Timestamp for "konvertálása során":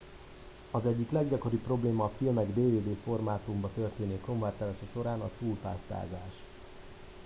4.19-5.21